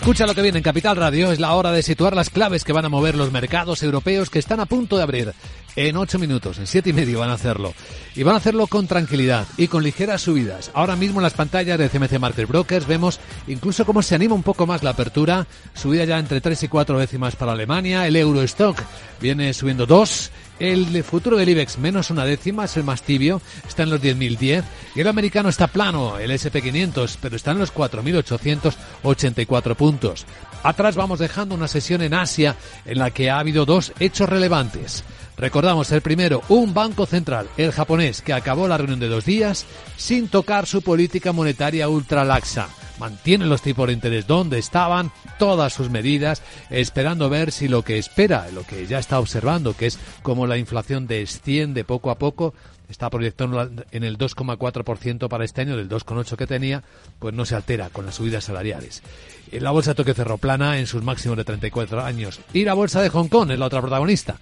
[0.00, 1.30] Escucha lo que viene en Capital Radio.
[1.30, 4.38] Es la hora de situar las claves que van a mover los mercados europeos que
[4.38, 5.34] están a punto de abrir.
[5.76, 7.74] En ocho minutos, en siete y medio van a hacerlo.
[8.16, 10.70] Y van a hacerlo con tranquilidad y con ligeras subidas.
[10.72, 14.42] Ahora mismo en las pantallas de CMC Market Brokers vemos incluso cómo se anima un
[14.42, 15.46] poco más la apertura.
[15.74, 18.06] Subida ya entre tres y cuatro décimas para Alemania.
[18.06, 18.78] El Eurostock
[19.20, 23.82] viene subiendo dos el futuro del IBEX menos una décima es el más tibio, está
[23.82, 24.62] en los 10.010.
[24.94, 30.26] Y el americano está plano, el SP500, pero está en los 4.884 puntos.
[30.62, 35.04] Atrás vamos dejando una sesión en Asia en la que ha habido dos hechos relevantes.
[35.38, 39.64] Recordamos el primero, un banco central, el japonés, que acabó la reunión de dos días
[39.96, 42.68] sin tocar su política monetaria ultra laxa
[43.00, 47.98] mantiene los tipos de interés donde estaban, todas sus medidas, esperando ver si lo que
[47.98, 52.52] espera, lo que ya está observando, que es como la inflación desciende poco a poco,
[52.90, 56.82] está proyectando en el 2,4% para este año, del 2,8% que tenía,
[57.18, 59.02] pues no se altera con las subidas salariales.
[59.50, 62.40] La bolsa toque cerró plana en sus máximos de 34 años.
[62.52, 64.36] Y la bolsa de Hong Kong es la otra protagonista.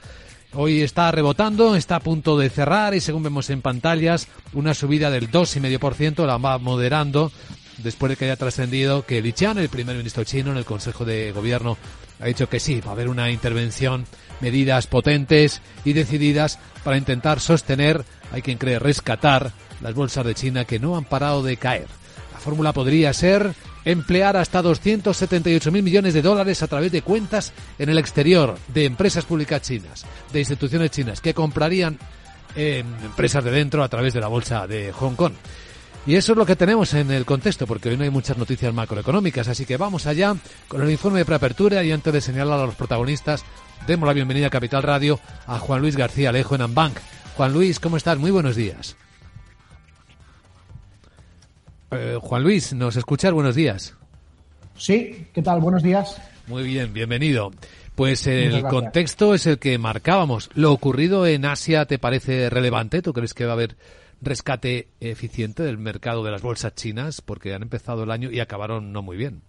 [0.54, 5.10] Hoy está rebotando, está a punto de cerrar y según vemos en pantallas, una subida
[5.10, 7.30] del 2,5% la va moderando
[7.78, 11.04] después de que haya trascendido que Li Qian, el primer ministro chino, en el Consejo
[11.04, 11.76] de Gobierno,
[12.20, 14.06] ha dicho que sí, va a haber una intervención,
[14.40, 20.64] medidas potentes y decididas para intentar sostener, hay quien cree rescatar, las bolsas de China
[20.64, 21.86] que no han parado de caer.
[22.32, 27.52] La fórmula podría ser emplear hasta 278 mil millones de dólares a través de cuentas
[27.78, 31.98] en el exterior de empresas públicas chinas, de instituciones chinas que comprarían
[32.54, 35.32] eh, empresas de dentro a través de la bolsa de Hong Kong.
[36.08, 38.72] Y eso es lo que tenemos en el contexto, porque hoy no hay muchas noticias
[38.72, 40.34] macroeconómicas, así que vamos allá
[40.66, 43.44] con el informe de preapertura y antes de señalar a los protagonistas,
[43.86, 46.96] demos la bienvenida a Capital Radio a Juan Luis García Alejo en Ambank.
[47.36, 48.16] Juan Luis, ¿cómo estás?
[48.16, 48.96] Muy buenos días.
[51.90, 53.34] Eh, Juan Luis, ¿nos escuchas?
[53.34, 53.94] Buenos días.
[54.78, 55.60] Sí, ¿qué tal?
[55.60, 56.18] Buenos días.
[56.46, 57.52] Muy bien, bienvenido.
[57.94, 60.48] Pues el contexto es el que marcábamos.
[60.54, 63.02] ¿Lo ocurrido en Asia te parece relevante?
[63.02, 63.76] ¿Tú crees que va a haber
[64.20, 68.92] rescate eficiente del mercado de las bolsas chinas porque han empezado el año y acabaron
[68.92, 69.42] no muy bien.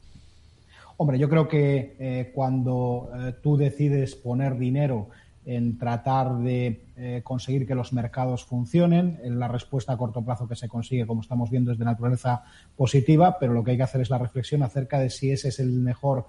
[0.98, 5.08] Hombre, yo creo que eh, cuando eh, tú decides poner dinero
[5.46, 10.56] en tratar de eh, conseguir que los mercados funcionen, la respuesta a corto plazo que
[10.56, 12.44] se consigue, como estamos viendo, es de naturaleza
[12.76, 15.60] positiva, pero lo que hay que hacer es la reflexión acerca de si ese es
[15.60, 16.26] el mejor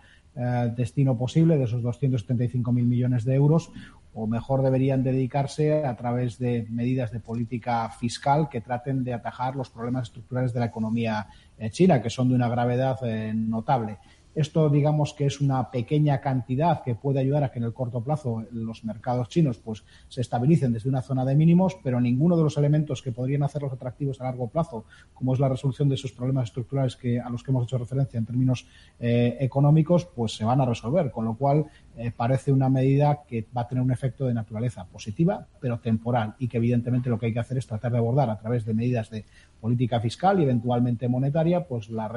[0.76, 3.72] destino posible de esos 275.000 millones de euros
[4.12, 9.54] o mejor deberían dedicarse a través de medidas de política fiscal que traten de atajar
[9.54, 13.98] los problemas estructurales de la economía eh, china, que son de una gravedad eh, notable.
[14.34, 18.02] Esto, digamos que es una pequeña cantidad que puede ayudar a que en el corto
[18.02, 22.44] plazo los mercados chinos pues, se estabilicen desde una zona de mínimos, pero ninguno de
[22.44, 26.12] los elementos que podrían hacerlos atractivos a largo plazo, como es la resolución de esos
[26.12, 28.66] problemas estructurales que, a los que hemos hecho referencia en términos
[29.00, 31.10] eh, económicos, pues se van a resolver.
[31.10, 31.66] Con lo cual,
[31.96, 36.34] eh, parece una medida que va a tener un efecto de naturaleza positiva, pero temporal,
[36.38, 38.74] y que evidentemente lo que hay que hacer es tratar de abordar a través de
[38.74, 39.26] medidas de
[39.60, 42.10] política fiscal y eventualmente monetaria, pues la,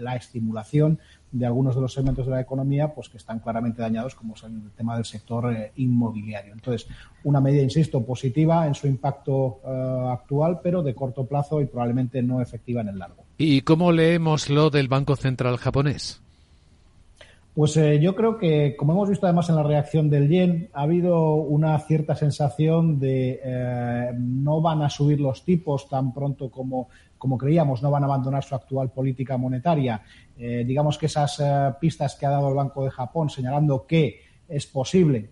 [0.00, 0.98] la estimulación
[1.38, 4.42] de algunos de los segmentos de la economía pues que están claramente dañados, como es
[4.44, 6.52] el tema del sector eh, inmobiliario.
[6.52, 6.88] Entonces,
[7.24, 12.22] una medida, insisto, positiva en su impacto eh, actual, pero de corto plazo y probablemente
[12.22, 13.24] no efectiva en el largo.
[13.38, 16.22] ¿Y cómo leemos lo del Banco Central japonés?
[17.56, 20.82] Pues eh, yo creo que, como hemos visto además en la reacción del yen, ha
[20.82, 26.90] habido una cierta sensación de eh, no van a subir los tipos tan pronto como,
[27.16, 30.02] como creíamos, no van a abandonar su actual política monetaria.
[30.36, 31.40] Eh, digamos que esas
[31.80, 35.30] pistas que ha dado el Banco de Japón señalando que es posible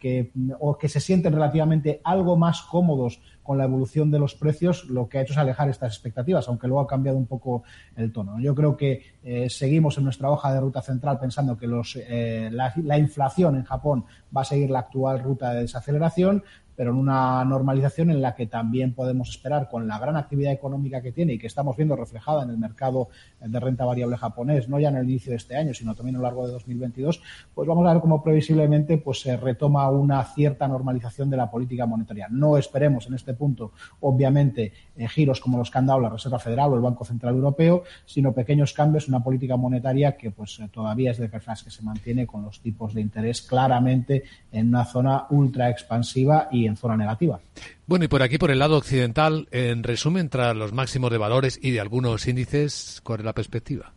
[0.00, 4.84] que, o que se sienten relativamente algo más cómodos con la evolución de los precios,
[4.86, 7.62] lo que ha hecho es alejar estas expectativas, aunque luego ha cambiado un poco
[7.94, 8.40] el tono.
[8.40, 12.50] Yo creo que eh, seguimos en nuestra hoja de ruta central pensando que los, eh,
[12.50, 14.04] la, inflación en Japón
[14.36, 16.42] va a seguir la actual ruta de desaceleración,
[16.76, 21.00] pero en una normalización en la que también podemos esperar con la gran actividad económica
[21.00, 23.08] que tiene y que estamos viendo reflejada en el mercado
[23.40, 26.18] de renta variable japonés, no ya en el inicio de este año, sino también a
[26.18, 27.22] lo largo de 2022,
[27.54, 31.86] pues vamos a ver cómo previsiblemente pues se retoma una cierta normalización de la política
[31.86, 32.28] monetaria.
[32.30, 36.38] No esperemos en este punto, obviamente, eh, giros como los que han dado la Reserva
[36.38, 40.68] Federal o el Banco Central Europeo, sino pequeños cambios una política monetaria que pues eh,
[40.72, 44.84] todavía es de personas que se mantiene con los tipos de interés claramente en una
[44.84, 47.40] zona ultra expansiva y en zona negativa.
[47.86, 51.58] Bueno, y por aquí, por el lado occidental, en resumen, tras los máximos de valores
[51.62, 53.92] y de algunos índices, ¿cuál es la perspectiva?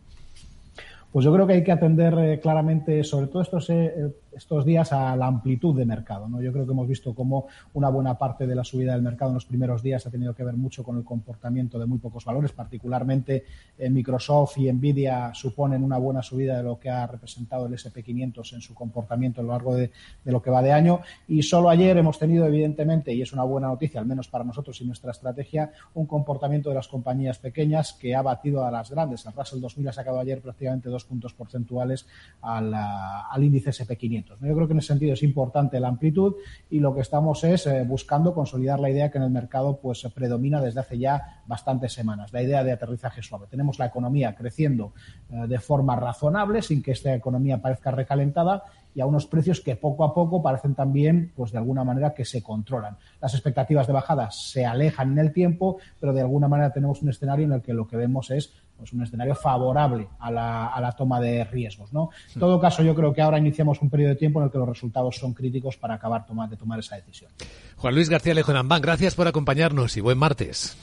[1.12, 3.92] Pues yo creo que hay que atender eh, claramente, sobre todo estos eh,
[4.32, 6.28] estos días a la amplitud de mercado.
[6.28, 6.40] ¿no?
[6.40, 9.34] Yo creo que hemos visto cómo una buena parte de la subida del mercado en
[9.34, 12.52] los primeros días ha tenido que ver mucho con el comportamiento de muy pocos valores,
[12.52, 13.44] particularmente
[13.78, 18.54] eh, Microsoft y Nvidia suponen una buena subida de lo que ha representado el SP500
[18.54, 19.90] en su comportamiento a lo largo de,
[20.24, 21.00] de lo que va de año.
[21.28, 24.80] Y solo ayer hemos tenido, evidentemente, y es una buena noticia, al menos para nosotros
[24.80, 29.24] y nuestra estrategia, un comportamiento de las compañías pequeñas que ha batido a las grandes.
[29.26, 32.06] El Russell 2000 ha sacado ayer prácticamente dos puntos porcentuales
[32.40, 34.19] al, al índice SP500.
[34.28, 36.34] Yo creo que en ese sentido es importante la amplitud
[36.68, 40.06] y lo que estamos es eh, buscando consolidar la idea que en el mercado pues
[40.14, 43.46] predomina desde hace ya bastantes semanas, la idea de aterrizaje suave.
[43.48, 44.92] Tenemos la economía creciendo
[45.30, 48.64] eh, de forma razonable sin que esta economía parezca recalentada
[48.94, 52.24] y a unos precios que poco a poco parecen también, pues de alguna manera, que
[52.24, 52.96] se controlan.
[53.20, 57.10] Las expectativas de bajada se alejan en el tiempo, pero de alguna manera tenemos un
[57.10, 60.80] escenario en el que lo que vemos es pues, un escenario favorable a la, a
[60.80, 61.92] la toma de riesgos.
[61.92, 62.10] ¿no?
[62.34, 64.58] En todo caso, yo creo que ahora iniciamos un periodo de tiempo en el que
[64.58, 67.30] los resultados son críticos para acabar tomar, de tomar esa decisión.
[67.76, 70.76] Juan Luis García Lejo gracias por acompañarnos y buen martes.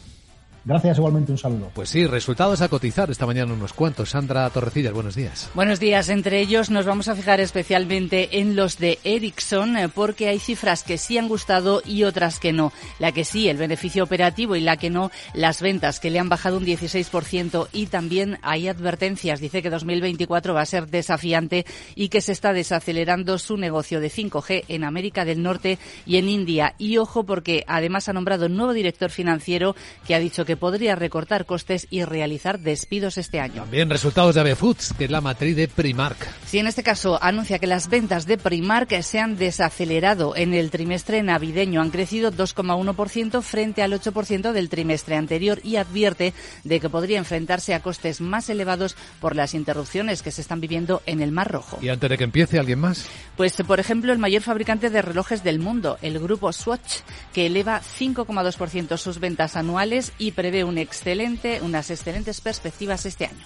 [0.68, 1.72] Gracias, igualmente un saludo.
[1.74, 4.10] Pues sí, resultados a cotizar esta mañana unos cuantos.
[4.10, 5.50] Sandra Torrecillas, buenos días.
[5.54, 6.10] Buenos días.
[6.10, 10.84] Entre ellos nos vamos a fijar especialmente en los de Ericsson eh, porque hay cifras
[10.84, 12.74] que sí han gustado y otras que no.
[13.00, 16.28] La que sí, el beneficio operativo y la que no, las ventas que le han
[16.28, 19.40] bajado un 16% y también hay advertencias.
[19.40, 21.66] Dice que 2024 va a ser desafiante
[21.96, 26.28] y que se está desacelerando su negocio de 5G en América del Norte y en
[26.28, 26.76] India.
[26.78, 29.74] Y ojo porque además ha nombrado un nuevo director financiero
[30.06, 33.62] que ha dicho que podría recortar costes y realizar despidos este año.
[33.62, 36.18] También resultados de AB Foods, que es la matriz de Primark.
[36.46, 40.70] Sí, en este caso anuncia que las ventas de Primark se han desacelerado en el
[40.70, 41.82] trimestre navideño.
[41.82, 46.34] Han crecido 2,1% frente al 8% del trimestre anterior y advierte
[46.64, 51.02] de que podría enfrentarse a costes más elevados por las interrupciones que se están viviendo
[51.06, 51.80] en el Mar Rojo.
[51.82, 53.08] ¿Y antes de que empiece alguien más?
[53.36, 57.02] Pues, por ejemplo, el mayor fabricante de relojes del mundo, el grupo Swatch,
[57.34, 63.46] que eleva 5,2% sus ventas anuales y prevé un excelente, unas excelentes perspectivas este año.